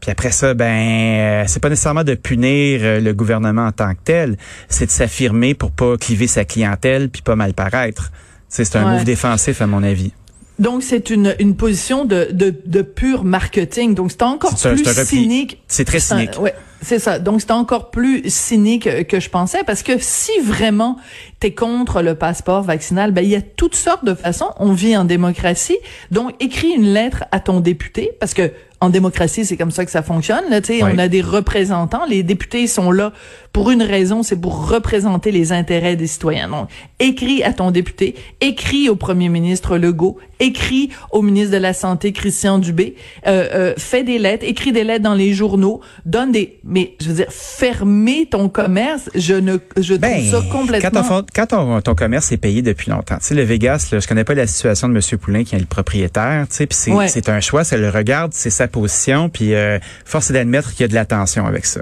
Puis 0.00 0.10
après 0.10 0.30
ça, 0.30 0.54
ben, 0.54 0.64
euh, 0.64 1.44
c'est 1.48 1.60
pas 1.60 1.70
nécessairement 1.70 2.04
de 2.04 2.14
punir 2.14 2.80
euh, 2.82 3.00
le 3.00 3.12
gouvernement 3.14 3.66
en 3.66 3.72
tant 3.72 3.92
que 3.94 4.00
tel, 4.04 4.36
c'est 4.68 4.86
de 4.86 4.90
s'affirmer 4.90 5.54
pour 5.54 5.72
pas 5.72 5.96
cliver 5.96 6.26
sa 6.28 6.44
clientèle 6.44 7.08
puis 7.10 7.22
pas 7.22 7.34
mal 7.36 7.52
paraître. 7.54 8.12
C'est 8.48 8.76
un 8.76 8.84
Ouais. 8.86 8.94
move 8.98 9.04
défensif 9.04 9.60
à 9.60 9.66
mon 9.66 9.82
avis. 9.82 10.12
Donc, 10.58 10.82
c'est 10.82 11.10
une, 11.10 11.36
une 11.38 11.54
position 11.54 12.04
de, 12.04 12.28
de, 12.32 12.52
de 12.66 12.82
pur 12.82 13.22
marketing. 13.24 13.94
Donc, 13.94 14.10
c'est 14.10 14.22
encore 14.22 14.52
un- 14.64 14.74
plus 14.74 14.88
un 14.88 15.04
cynique. 15.04 15.62
C'est 15.68 15.84
très 15.84 15.98
un- 15.98 16.00
cynique. 16.00 16.40
ouais, 16.40 16.54
c'est 16.80 16.98
ça. 16.98 17.18
Donc, 17.18 17.40
c'est 17.40 17.50
encore 17.50 17.90
plus 17.90 18.22
cynique 18.28 19.06
que 19.08 19.20
je 19.20 19.30
pensais 19.30 19.64
parce 19.64 19.82
que 19.82 19.92
si 19.98 20.32
vraiment 20.40 20.96
t'es 21.40 21.52
contre 21.52 22.02
le 22.02 22.14
passeport 22.14 22.62
vaccinal, 22.62 23.12
ben, 23.12 23.22
il 23.22 23.30
y 23.30 23.36
a 23.36 23.42
toutes 23.42 23.74
sortes 23.74 24.04
de 24.04 24.14
façons. 24.14 24.50
On 24.58 24.72
vit 24.72 24.96
en 24.96 25.04
démocratie. 25.04 25.78
Donc, 26.10 26.34
écris 26.40 26.70
une 26.70 26.92
lettre 26.92 27.24
à 27.32 27.40
ton 27.40 27.60
député 27.60 28.12
parce 28.20 28.34
que 28.34 28.52
en 28.80 28.90
démocratie, 28.90 29.44
c'est 29.44 29.56
comme 29.56 29.70
ça 29.72 29.84
que 29.84 29.90
ça 29.90 30.02
fonctionne. 30.02 30.44
Là, 30.50 30.60
tu 30.60 30.78
sais, 30.78 30.84
Oui. 30.84 30.90
on 30.94 30.98
a 30.98 31.08
des 31.08 31.20
représentants. 31.20 32.04
Les 32.08 32.22
députés 32.22 32.66
sont 32.66 32.92
là 32.92 33.12
pour 33.52 33.70
une 33.70 33.82
raison, 33.82 34.22
c'est 34.22 34.40
pour 34.40 34.68
représenter 34.68 35.32
les 35.32 35.50
intérêts 35.52 35.96
des 35.96 36.06
citoyens. 36.06 36.48
Donc, 36.48 36.68
écris 37.00 37.42
à 37.42 37.52
ton 37.52 37.70
député, 37.72 38.14
écris 38.40 38.88
au 38.88 38.94
premier 38.94 39.28
ministre 39.28 39.78
Legault, 39.78 40.18
écris 40.38 40.90
au 41.10 41.22
ministre 41.22 41.50
de 41.52 41.56
la 41.56 41.72
Santé 41.72 42.12
Christian 42.12 42.58
Dubé, 42.58 42.94
euh, 43.26 43.48
euh, 43.52 43.74
fais 43.78 44.04
des 44.04 44.18
lettres, 44.18 44.44
écris 44.46 44.70
des 44.70 44.84
lettres 44.84 45.02
dans 45.02 45.14
les 45.14 45.32
journaux, 45.34 45.80
donne 46.06 46.30
des... 46.30 46.58
Mais, 46.62 46.94
je 47.00 47.08
veux 47.08 47.14
dire, 47.14 47.32
fermer 47.32 48.26
ton 48.30 48.48
commerce, 48.48 49.10
je 49.16 49.34
ne... 49.34 49.56
Je 49.76 49.94
trouve 49.94 49.98
Ben, 49.98 50.22
ça 50.24 50.40
complètement... 50.52 50.90
quand, 50.90 51.02
ton, 51.02 51.08
fon- 51.08 51.26
quand 51.34 51.46
ton, 51.46 51.80
ton 51.80 51.94
commerce 51.96 52.30
est 52.30 52.36
payé 52.36 52.62
depuis 52.62 52.90
longtemps, 52.92 53.16
tu 53.18 53.24
sais, 53.26 53.34
le 53.34 53.42
Vegas, 53.42 53.88
là, 53.90 53.98
je 53.98 54.06
connais 54.06 54.24
pas 54.24 54.34
la 54.34 54.46
situation 54.46 54.88
de 54.88 54.94
M. 54.94 55.18
Poulain 55.18 55.42
qui 55.42 55.56
est 55.56 55.58
le 55.58 55.66
propriétaire, 55.66 56.46
tu 56.48 56.54
sais, 56.56 56.66
puis 56.66 56.78
c'est 56.80 56.92
Ouais. 56.92 57.08
c'est 57.08 57.28
un 57.28 57.40
choix, 57.40 57.64
ça 57.64 57.76
le 57.76 57.88
regarde, 57.90 58.32
c'est 58.34 58.50
sa 58.50 58.67
la 58.68 58.80
position, 58.80 59.28
puis 59.28 59.54
euh, 59.54 59.78
force 60.04 60.30
est 60.30 60.34
d'admettre 60.34 60.72
qu'il 60.72 60.82
y 60.82 60.84
a 60.84 60.88
de 60.88 60.94
la 60.94 61.04
tension 61.04 61.46
avec 61.46 61.66
ça. 61.66 61.80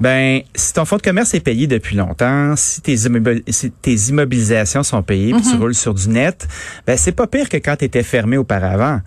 Ben, 0.00 0.40
si 0.54 0.72
ton 0.72 0.84
fonds 0.84 0.96
de 0.96 1.02
commerce 1.02 1.34
est 1.34 1.40
payé 1.40 1.66
depuis 1.66 1.96
longtemps, 1.96 2.54
si 2.56 2.80
tes, 2.80 2.94
immobilisations 4.08 4.82
sont 4.82 5.02
payées, 5.02 5.32
puis 5.32 5.42
tu 5.42 5.54
mhm. 5.54 5.60
roules 5.60 5.74
sur 5.74 5.94
du 5.94 6.08
net, 6.08 6.48
ben 6.86 6.96
c'est 6.96 7.12
pas 7.12 7.26
pire 7.26 7.48
que 7.48 7.56
quand 7.56 7.76
tu 7.76 7.84
étais 7.84 8.02
fermé 8.02 8.36
auparavant. 8.36 9.00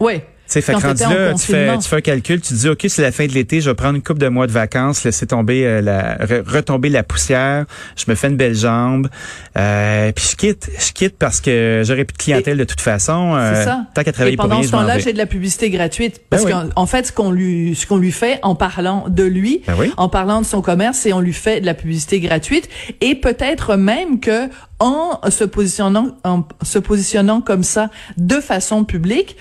Oui 0.00 0.22
sais, 0.52 0.60
fait 0.60 0.74
rendu 0.74 1.02
là, 1.02 1.34
tu 1.34 1.46
fais, 1.46 1.78
tu 1.78 1.88
fais 1.88 1.96
un 1.96 2.00
calcul, 2.00 2.40
tu 2.40 2.54
dis, 2.54 2.68
OK, 2.68 2.84
c'est 2.88 3.02
la 3.02 3.12
fin 3.12 3.26
de 3.26 3.32
l'été, 3.32 3.60
je 3.60 3.70
vais 3.70 3.74
prendre 3.74 3.96
une 3.96 4.02
coupe 4.02 4.18
de 4.18 4.28
mois 4.28 4.46
de 4.46 4.52
vacances, 4.52 5.04
laisser 5.04 5.26
tomber 5.26 5.64
euh, 5.66 5.80
la, 5.80 6.18
retomber 6.46 6.88
la 6.88 7.02
poussière, 7.02 7.64
je 7.96 8.04
me 8.08 8.14
fais 8.14 8.28
une 8.28 8.36
belle 8.36 8.54
jambe, 8.54 9.08
euh, 9.56 10.12
puis 10.12 10.24
je 10.30 10.36
quitte, 10.36 10.70
je 10.78 10.92
quitte 10.92 11.16
parce 11.18 11.40
que 11.40 11.82
j'aurais 11.84 12.04
plus 12.04 12.14
de 12.14 12.22
clientèle 12.22 12.56
de 12.56 12.64
toute 12.64 12.80
façon. 12.80 13.34
Euh, 13.36 13.64
ça. 13.64 13.86
Tant 13.94 14.02
qu'à 14.02 14.12
travailler 14.12 14.34
Et 14.34 14.36
pendant 14.36 14.56
pour 14.56 14.64
ce 14.64 14.70
temps-là, 14.70 14.98
j'ai 14.98 15.12
de 15.12 15.18
la 15.18 15.26
publicité 15.26 15.70
gratuite 15.70 16.22
parce 16.30 16.44
ben 16.44 16.70
qu'en 16.74 16.86
fait, 16.86 17.06
ce 17.06 17.12
qu'on 17.12 17.30
lui, 17.30 17.74
ce 17.74 17.86
qu'on 17.86 17.98
lui 17.98 18.12
fait 18.12 18.38
en 18.42 18.54
parlant 18.54 19.06
de 19.08 19.24
lui, 19.24 19.62
ben 19.66 19.76
en 19.96 20.08
parlant 20.08 20.40
de 20.40 20.46
son 20.46 20.62
commerce, 20.62 20.98
c'est 20.98 21.12
on 21.12 21.20
lui 21.20 21.32
fait 21.32 21.60
de 21.60 21.66
la 21.66 21.74
publicité 21.74 22.20
gratuite 22.20 22.68
et 23.00 23.14
peut-être 23.14 23.76
même 23.76 24.20
que 24.20 24.48
en 24.82 25.20
se 25.30 25.44
positionnant, 25.44 26.08
en 26.24 26.42
se 26.62 26.80
positionnant 26.80 27.40
comme 27.40 27.62
ça 27.62 27.88
de 28.16 28.40
façon 28.40 28.84
publique, 28.84 29.36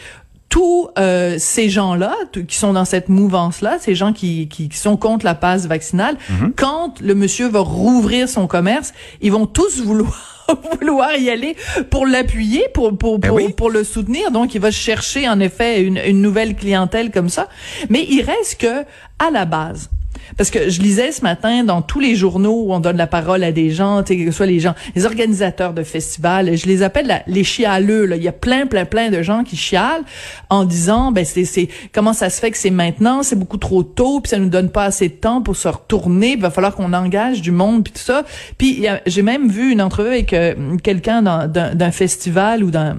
tous 0.51 0.89
euh, 0.99 1.37
ces 1.39 1.69
gens-là 1.69 2.13
qui 2.47 2.57
sont 2.57 2.73
dans 2.73 2.83
cette 2.83 3.07
mouvance-là, 3.07 3.77
ces 3.79 3.95
gens 3.95 4.11
qui, 4.11 4.49
qui, 4.49 4.69
sont 4.73 4.97
contre 4.97 5.23
la 5.23 5.33
passe 5.33 5.65
vaccinale, 5.65 6.17
mhm. 6.29 6.53
quand 6.57 6.99
le 6.99 7.15
monsieur 7.15 7.47
va 7.47 7.61
rouvrir 7.61 8.27
son 8.27 8.47
commerce, 8.47 8.93
ils 9.21 9.31
vont 9.31 9.47
tous 9.47 9.81
vouloir 9.83 10.27
vouloir 10.73 11.15
y 11.15 11.29
aller 11.29 11.55
pour 11.89 12.05
l'appuyer, 12.05 12.65
pour 12.73 12.97
pour 12.97 13.19
ben 13.19 13.29
pour, 13.29 13.55
pour, 13.55 13.69
le 13.69 13.85
soutenir. 13.85 14.31
Donc, 14.31 14.53
il 14.53 14.59
va 14.59 14.69
chercher 14.69 15.29
en 15.29 15.39
effet 15.39 15.81
une, 15.81 15.97
une 15.97 16.21
nouvelle 16.21 16.57
clientèle 16.57 17.09
comme 17.11 17.29
ça. 17.29 17.47
Mais 17.89 18.05
il 18.09 18.21
reste 18.21 18.59
que 18.59 18.83
à 19.19 19.31
la 19.31 19.45
base, 19.45 19.89
parce 20.37 20.49
que 20.49 20.69
je 20.69 20.81
lisais 20.81 21.11
ce 21.11 21.21
matin 21.21 21.63
dans 21.63 21.81
tous 21.81 21.99
les 21.99 22.15
journaux 22.15 22.63
où 22.65 22.73
on 22.73 22.79
donne 22.79 22.97
la 22.97 23.07
parole 23.07 23.43
à 23.43 23.51
des 23.51 23.69
gens, 23.69 24.03
que 24.03 24.25
ce 24.25 24.31
soit 24.31 24.45
les 24.45 24.59
gens, 24.59 24.75
les 24.95 25.05
organisateurs 25.05 25.73
de 25.73 25.83
festivals, 25.83 26.55
je 26.55 26.65
les 26.65 26.83
appelle 26.83 27.23
les 27.27 27.43
chialeux. 27.43 28.05
Là. 28.05 28.15
Il 28.15 28.23
y 28.23 28.27
a 28.27 28.31
plein, 28.31 28.65
plein, 28.65 28.85
plein 28.85 29.09
de 29.09 29.21
gens 29.21 29.43
qui 29.43 29.55
chialent 29.55 30.03
en 30.49 30.65
disant, 30.65 31.11
ben 31.11 31.25
c'est, 31.25 31.45
c'est 31.45 31.67
comment 31.93 32.13
ça 32.13 32.29
se 32.29 32.39
fait 32.39 32.51
que 32.51 32.57
c'est 32.57 32.69
maintenant, 32.69 33.23
c'est 33.23 33.37
beaucoup 33.37 33.57
trop 33.57 33.83
tôt, 33.83 34.21
puis 34.21 34.29
ça 34.29 34.37
nous 34.37 34.49
donne 34.49 34.69
pas 34.69 34.85
assez 34.85 35.09
de 35.09 35.13
temps 35.13 35.41
pour 35.41 35.55
se 35.55 35.67
retourner, 35.67 36.33
il 36.33 36.41
va 36.41 36.49
falloir 36.49 36.75
qu'on 36.75 36.93
engage 36.93 37.41
du 37.41 37.51
monde, 37.51 37.83
puis 37.83 37.93
tout 37.93 37.99
ça. 37.99 38.23
Puis 38.57 38.85
j'ai 39.05 39.21
même 39.21 39.49
vu 39.49 39.71
une 39.71 39.81
entrevue 39.81 40.09
avec 40.09 40.33
euh, 40.33 40.77
quelqu'un 40.83 41.21
d'un 41.21 41.91
festival 41.91 42.63
ou 42.63 42.71
dans 42.71 42.95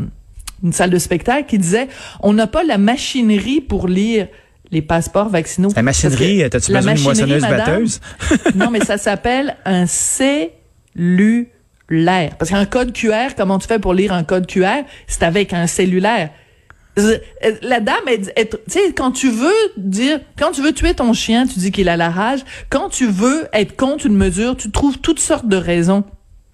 une 0.63 0.73
salle 0.73 0.91
de 0.91 0.99
spectacle 0.99 1.49
qui 1.49 1.59
disait, 1.59 1.89
on 2.21 2.33
n'a 2.33 2.47
pas 2.47 2.63
la 2.63 2.79
machinerie 2.79 3.61
pour 3.61 3.89
lire 3.89 4.29
les 4.73 4.83
passeports 4.83 5.29
vaccinaux. 5.29 5.71
La 5.77 5.83
machinerie, 5.83 6.43
t'as-tu 6.51 6.73
besoin 6.73 6.95
d'une 6.95 7.05
moissonneuse 7.05 7.43
batteuse? 7.43 8.01
non, 8.57 8.71
mais 8.71 8.81
ça 8.81 8.99
s'appelle 8.99 9.57
un 9.65 9.87
cellulaire. 9.87 10.51
Parce 12.39 12.51
qu'un 12.51 12.65
code 12.65 12.93
QR, 12.93 13.35
comment 13.37 13.59
tu 13.59 13.69
fais 13.69 13.79
pour 13.79 13.95
lire 13.95 14.13
un 14.13 14.25
code 14.25 14.47
QR? 14.47 14.83
C'est 15.07 15.23
avec 15.23 15.53
un 15.53 15.67
cellulaire. 15.69 16.31
La 17.63 17.81
dame, 17.81 17.97
tu 18.07 18.25
sais, 18.67 18.93
quand 18.95 19.13
tu 19.13 19.31
veux 19.31 19.51
dire, 19.77 20.21
quand 20.39 20.53
tu 20.53 20.63
veux 20.63 20.73
tuer 20.73 20.95
ton 20.95 21.13
chien, 21.13 21.47
tu 21.47 21.59
dis 21.59 21.71
qu'il 21.71 21.89
a 21.89 21.97
la 21.97 22.11
rage. 22.11 22.41
Quand 22.69 22.89
tu 22.89 23.07
veux 23.07 23.47
être 23.53 23.77
contre 23.77 24.07
une 24.07 24.17
mesure, 24.17 24.57
tu 24.57 24.71
trouves 24.71 24.99
toutes 24.99 25.21
sortes 25.21 25.49
de 25.49 25.57
raisons 25.57 26.05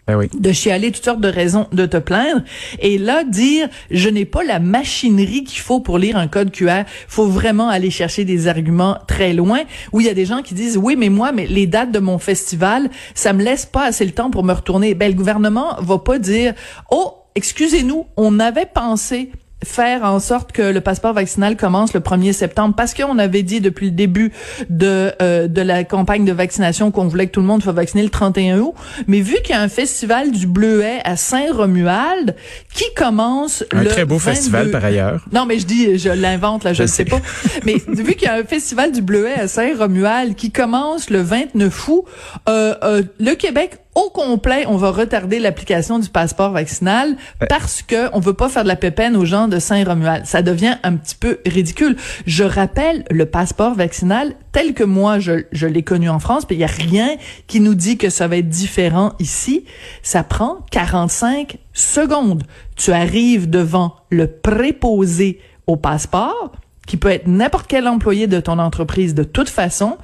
ben 0.08 0.28
de 0.32 0.52
chialer 0.52 0.90
toutes 0.90 1.04
sortes 1.04 1.20
de 1.20 1.28
raisons 1.28 1.66
de 1.72 1.86
te 1.86 1.98
plaindre. 1.98 2.42
Et 2.80 2.98
là 2.98 3.24
dire 3.24 3.68
je 3.90 4.08
n'ai 4.08 4.24
pas 4.24 4.42
la 4.42 4.58
machinerie 4.58 5.44
qu'il 5.44 5.60
faut 5.60 5.80
pour 5.80 5.98
lire 5.98 6.16
un 6.16 6.28
code 6.28 6.50
QR 6.50 6.84
faut 7.06 7.26
vraiment 7.26 7.68
aller 7.68 7.90
chercher 7.90 8.24
des 8.24 8.48
arguments 8.48 8.98
très 9.06 9.32
loin 9.32 9.60
où 9.92 10.00
il 10.00 10.06
y 10.06 10.10
a 10.10 10.14
des 10.14 10.26
gens 10.26 10.42
qui 10.42 10.54
disent 10.54 10.78
oui 10.78 10.96
mais 10.96 11.10
moi 11.10 11.32
mais 11.32 11.46
les 11.46 11.66
dates 11.66 11.92
de 11.92 11.98
mon 11.98 12.18
festival 12.18 12.90
ça 13.14 13.32
me 13.32 13.42
laisse 13.42 13.66
pas 13.66 13.84
assez 13.84 14.04
le 14.04 14.12
temps 14.12 14.30
pour 14.30 14.44
me 14.44 14.52
retourner. 14.52 14.94
Ben 14.94 15.08
le 15.08 15.16
gouvernement 15.16 15.76
va 15.80 15.98
pas 15.98 16.18
dire 16.18 16.54
oh 16.90 17.14
excusez-nous 17.34 18.06
on 18.16 18.40
avait 18.40 18.66
pensé 18.66 19.30
faire 19.64 20.04
en 20.04 20.20
sorte 20.20 20.52
que 20.52 20.62
le 20.62 20.80
passeport 20.80 21.12
vaccinal 21.12 21.56
commence 21.56 21.92
le 21.92 22.00
1er 22.00 22.32
septembre. 22.32 22.74
Parce 22.76 22.94
qu'on 22.94 23.18
avait 23.18 23.42
dit 23.42 23.60
depuis 23.60 23.86
le 23.86 23.92
début 23.92 24.32
de 24.70 25.12
euh, 25.20 25.48
de 25.48 25.62
la 25.62 25.84
campagne 25.84 26.24
de 26.24 26.32
vaccination 26.32 26.90
qu'on 26.90 27.08
voulait 27.08 27.26
que 27.26 27.32
tout 27.32 27.40
le 27.40 27.46
monde 27.46 27.62
soit 27.62 27.72
vacciné 27.72 28.02
le 28.02 28.10
31 28.10 28.60
août. 28.60 28.74
Mais 29.06 29.20
vu 29.20 29.36
qu'il 29.42 29.54
y 29.54 29.58
a 29.58 29.62
un 29.62 29.68
festival 29.68 30.30
du 30.30 30.46
Bleuet 30.46 31.00
à 31.04 31.16
Saint-Romuald 31.16 32.36
qui 32.72 32.84
commence 32.94 33.64
un 33.72 33.82
le 33.82 33.88
très 33.88 34.04
beau 34.04 34.18
festival 34.18 34.70
par 34.70 34.84
ailleurs. 34.84 35.24
Non 35.32 35.46
mais 35.46 35.58
je 35.58 35.66
dis 35.66 35.98
je 35.98 36.10
l'invente 36.10 36.64
là 36.64 36.72
je 36.72 36.82
ne 36.82 36.88
sais 36.88 37.04
pas. 37.04 37.20
Mais 37.64 37.74
vu 37.88 38.14
qu'il 38.14 38.28
y 38.28 38.30
a 38.30 38.34
un 38.34 38.44
festival 38.44 38.92
du 38.92 39.02
Bleuet 39.02 39.34
à 39.34 39.48
Saint-Romuald 39.48 40.34
qui 40.36 40.50
commence 40.50 41.10
le 41.10 41.20
29 41.20 41.88
août 41.88 42.04
euh, 42.48 42.74
euh, 42.82 43.02
le 43.18 43.34
Québec 43.34 43.78
au 43.98 44.10
complet, 44.10 44.64
on 44.68 44.76
va 44.76 44.92
retarder 44.92 45.40
l'application 45.40 45.98
du 45.98 46.08
passeport 46.08 46.52
vaccinal 46.52 47.16
parce 47.48 47.82
que 47.82 48.08
on 48.12 48.20
veut 48.20 48.32
pas 48.32 48.48
faire 48.48 48.62
de 48.62 48.68
la 48.68 48.76
pépène 48.76 49.16
aux 49.16 49.24
gens 49.24 49.48
de 49.48 49.58
Saint-Romuald. 49.58 50.24
Ça 50.24 50.40
devient 50.40 50.76
un 50.84 50.94
petit 50.94 51.16
peu 51.16 51.40
ridicule. 51.44 51.96
Je 52.24 52.44
rappelle 52.44 53.04
le 53.10 53.26
passeport 53.26 53.74
vaccinal 53.74 54.34
tel 54.52 54.72
que 54.72 54.84
moi 54.84 55.18
je, 55.18 55.44
je 55.50 55.66
l'ai 55.66 55.82
connu 55.82 56.08
en 56.08 56.20
France, 56.20 56.44
mais 56.48 56.54
il 56.54 56.60
y 56.60 56.64
a 56.64 56.68
rien 56.68 57.16
qui 57.48 57.58
nous 57.58 57.74
dit 57.74 57.98
que 57.98 58.08
ça 58.08 58.28
va 58.28 58.36
être 58.36 58.48
différent 58.48 59.14
ici. 59.18 59.64
Ça 60.04 60.22
prend 60.22 60.58
45 60.70 61.58
secondes. 61.72 62.44
Tu 62.76 62.92
arrives 62.92 63.50
devant 63.50 63.96
le 64.10 64.28
préposé 64.28 65.40
au 65.66 65.74
passeport, 65.74 66.52
qui 66.86 66.96
peut 66.96 67.10
être 67.10 67.26
n'importe 67.26 67.66
quel 67.66 67.88
employé 67.88 68.28
de 68.28 68.38
ton 68.40 68.58
entreprise 68.60 69.14
de 69.14 69.24
toute 69.24 69.48
façon 69.48 69.98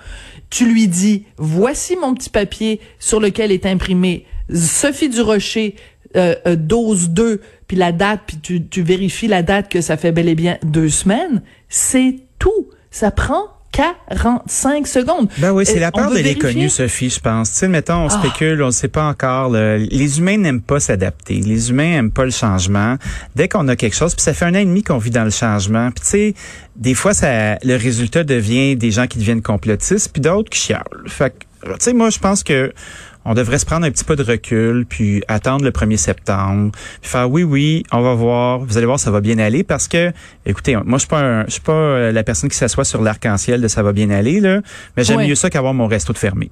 tu 0.54 0.66
lui 0.66 0.86
dis, 0.86 1.24
voici 1.36 1.96
mon 1.96 2.14
petit 2.14 2.30
papier 2.30 2.80
sur 3.00 3.18
lequel 3.18 3.50
est 3.50 3.66
imprimé 3.66 4.24
Sophie 4.54 5.08
Durocher, 5.08 5.74
euh, 6.14 6.36
euh, 6.46 6.54
dose 6.54 7.10
2, 7.10 7.40
puis 7.66 7.76
la 7.76 7.90
date, 7.90 8.20
puis 8.24 8.36
tu, 8.38 8.64
tu 8.64 8.82
vérifies 8.82 9.26
la 9.26 9.42
date 9.42 9.68
que 9.68 9.80
ça 9.80 9.96
fait 9.96 10.12
bel 10.12 10.28
et 10.28 10.36
bien 10.36 10.58
deux 10.62 10.90
semaines, 10.90 11.42
c'est 11.68 12.18
tout. 12.38 12.70
Ça 12.92 13.10
prend 13.10 13.48
45 13.74 14.86
secondes. 14.86 15.28
Ben 15.38 15.50
oui, 15.50 15.66
c'est 15.66 15.80
la 15.80 15.90
peur 15.90 16.10
de 16.12 16.18
l'inconnu, 16.18 16.68
Sophie, 16.68 17.10
je 17.10 17.18
pense. 17.18 17.50
Tu 17.50 17.56
sais, 17.56 17.68
mettons, 17.68 18.04
on 18.04 18.06
ah. 18.06 18.10
spécule, 18.10 18.62
on 18.62 18.66
ne 18.66 18.70
sait 18.70 18.88
pas 18.88 19.04
encore. 19.04 19.50
Les 19.50 20.18
humains 20.18 20.38
n'aiment 20.38 20.60
pas 20.60 20.78
s'adapter. 20.78 21.40
Les 21.40 21.70
humains 21.70 21.90
n'aiment 21.90 22.12
pas 22.12 22.24
le 22.24 22.30
changement. 22.30 22.96
Dès 23.34 23.48
qu'on 23.48 23.66
a 23.66 23.74
quelque 23.74 23.96
chose, 23.96 24.14
puis 24.14 24.22
ça 24.22 24.32
fait 24.32 24.44
un 24.44 24.54
an 24.54 24.58
et 24.58 24.64
demi 24.64 24.84
qu'on 24.84 24.98
vit 24.98 25.10
dans 25.10 25.24
le 25.24 25.30
changement. 25.30 25.90
Puis 25.90 26.04
tu 26.04 26.10
sais, 26.10 26.34
des 26.76 26.94
fois, 26.94 27.14
ça, 27.14 27.56
le 27.64 27.74
résultat 27.74 28.22
devient 28.22 28.76
des 28.76 28.92
gens 28.92 29.08
qui 29.08 29.18
deviennent 29.18 29.42
complotistes, 29.42 30.12
puis 30.12 30.22
d'autres 30.22 30.50
qui 30.50 30.60
chialent. 30.60 30.84
Fait 31.06 31.30
que, 31.30 31.68
tu 31.72 31.74
sais, 31.80 31.92
moi, 31.92 32.10
je 32.10 32.20
pense 32.20 32.44
que 32.44 32.72
on 33.24 33.34
devrait 33.34 33.58
se 33.58 33.66
prendre 33.66 33.86
un 33.86 33.90
petit 33.90 34.04
peu 34.04 34.16
de 34.16 34.22
recul, 34.22 34.86
puis 34.86 35.22
attendre 35.28 35.64
le 35.64 35.70
1er 35.70 35.96
septembre, 35.96 36.72
puis 37.00 37.10
faire 37.10 37.30
oui, 37.30 37.42
oui, 37.42 37.84
on 37.92 38.00
va 38.00 38.14
voir, 38.14 38.60
vous 38.60 38.76
allez 38.76 38.86
voir, 38.86 38.98
ça 38.98 39.10
va 39.10 39.20
bien 39.20 39.38
aller, 39.38 39.64
parce 39.64 39.88
que, 39.88 40.12
écoutez, 40.46 40.76
moi, 40.76 40.98
je 40.98 41.00
suis 41.00 41.08
pas, 41.08 41.44
je 41.46 41.52
suis 41.52 41.60
pas 41.60 41.72
euh, 41.72 42.12
la 42.12 42.22
personne 42.22 42.50
qui 42.50 42.56
s'assoit 42.56 42.84
sur 42.84 43.02
l'arc-en-ciel 43.02 43.60
de 43.60 43.68
ça 43.68 43.82
va 43.82 43.92
bien 43.92 44.10
aller, 44.10 44.40
là, 44.40 44.60
mais 44.96 45.04
j'aime 45.04 45.26
mieux 45.26 45.34
ça 45.34 45.50
qu'avoir 45.50 45.74
mon 45.74 45.86
resto 45.86 46.12
de 46.12 46.18
fermé. 46.18 46.50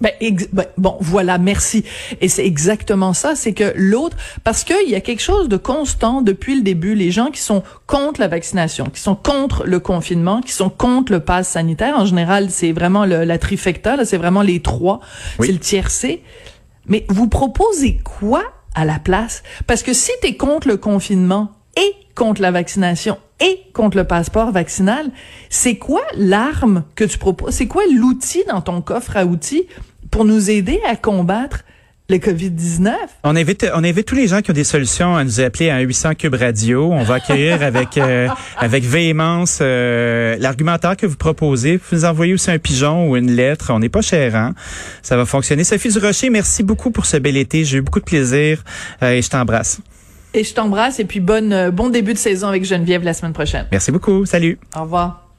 Ben, 0.00 0.12
ben, 0.52 0.66
bon, 0.78 0.96
voilà, 1.00 1.36
merci. 1.36 1.84
Et 2.22 2.28
c'est 2.28 2.46
exactement 2.46 3.12
ça, 3.12 3.34
c'est 3.34 3.52
que 3.52 3.72
l'autre, 3.76 4.16
parce 4.44 4.64
qu'il 4.64 4.88
y 4.88 4.94
a 4.94 5.00
quelque 5.00 5.20
chose 5.20 5.48
de 5.48 5.58
constant 5.58 6.22
depuis 6.22 6.54
le 6.56 6.62
début, 6.62 6.94
les 6.94 7.10
gens 7.10 7.30
qui 7.30 7.40
sont 7.40 7.62
contre 7.86 8.20
la 8.20 8.28
vaccination, 8.28 8.86
qui 8.86 9.00
sont 9.00 9.14
contre 9.14 9.64
le 9.66 9.78
confinement, 9.78 10.40
qui 10.40 10.52
sont 10.52 10.70
contre 10.70 11.12
le 11.12 11.20
pass 11.20 11.48
sanitaire, 11.48 11.98
en 11.98 12.06
général, 12.06 12.50
c'est 12.50 12.72
vraiment 12.72 13.04
le, 13.04 13.24
la 13.24 13.38
trifecta, 13.38 14.02
c'est 14.04 14.16
vraiment 14.16 14.42
les 14.42 14.60
trois, 14.60 15.00
c'est 15.38 15.52
le 15.52 15.58
tiercé. 15.58 16.22
Mais 16.86 17.04
vous 17.08 17.28
proposez 17.28 18.00
quoi 18.02 18.42
à 18.74 18.86
la 18.86 18.98
place? 18.98 19.42
Parce 19.66 19.82
que 19.82 19.92
si 19.92 20.12
tu 20.22 20.28
es 20.28 20.36
contre 20.36 20.66
le 20.66 20.78
confinement 20.78 21.52
et 21.76 21.94
contre 22.20 22.42
la 22.42 22.50
vaccination 22.50 23.16
et 23.40 23.60
contre 23.72 23.96
le 23.96 24.04
passeport 24.04 24.52
vaccinal, 24.52 25.06
c'est 25.48 25.76
quoi 25.76 26.02
l'arme 26.18 26.84
que 26.94 27.04
tu 27.04 27.16
proposes? 27.16 27.54
C'est 27.54 27.66
quoi 27.66 27.82
l'outil 27.90 28.44
dans 28.46 28.60
ton 28.60 28.82
coffre 28.82 29.16
à 29.16 29.24
outils 29.24 29.66
pour 30.10 30.26
nous 30.26 30.50
aider 30.50 30.78
à 30.86 30.96
combattre 30.96 31.60
le 32.10 32.18
COVID-19. 32.18 32.92
On 33.24 33.36
invite, 33.36 33.66
on 33.74 33.82
invite 33.84 34.06
tous 34.06 34.16
les 34.16 34.28
gens 34.28 34.42
qui 34.42 34.50
ont 34.50 34.54
des 34.54 34.64
solutions 34.64 35.16
à 35.16 35.24
nous 35.24 35.40
appeler 35.40 35.70
à 35.70 35.80
800 35.80 36.16
Cube 36.16 36.34
Radio. 36.34 36.92
On 36.92 37.04
va 37.04 37.14
accueillir 37.14 37.62
avec, 37.62 37.96
euh, 37.96 38.28
avec 38.58 38.84
véhémence 38.84 39.60
euh, 39.62 40.36
l'argumentaire 40.40 40.98
que 40.98 41.06
vous 41.06 41.16
proposez. 41.16 41.78
Vous 41.78 41.96
nous 41.96 42.04
envoyez 42.04 42.34
aussi 42.34 42.50
un 42.50 42.58
pigeon 42.58 43.08
ou 43.08 43.16
une 43.16 43.30
lettre. 43.30 43.72
On 43.72 43.78
n'est 43.78 43.88
pas 43.88 44.02
cher, 44.02 44.36
hein? 44.36 44.54
Ça 45.00 45.16
va 45.16 45.24
fonctionner. 45.24 45.64
Sophie 45.64 45.88
Durocher, 45.88 46.28
merci 46.28 46.64
beaucoup 46.64 46.90
pour 46.90 47.06
ce 47.06 47.16
bel 47.16 47.38
été. 47.38 47.64
J'ai 47.64 47.78
eu 47.78 47.80
beaucoup 47.80 48.00
de 48.00 48.04
plaisir 48.04 48.62
euh, 49.02 49.12
et 49.12 49.22
je 49.22 49.30
t'embrasse. 49.30 49.80
Et 50.34 50.44
je 50.44 50.54
t'embrasse 50.54 51.00
et 51.00 51.04
puis 51.04 51.20
bonne, 51.20 51.70
bon 51.70 51.88
début 51.88 52.14
de 52.14 52.18
saison 52.18 52.48
avec 52.48 52.64
Geneviève 52.64 53.04
la 53.04 53.14
semaine 53.14 53.32
prochaine. 53.32 53.66
Merci 53.72 53.90
beaucoup. 53.90 54.24
Salut. 54.26 54.58
Au 54.76 54.82
revoir. 54.82 55.29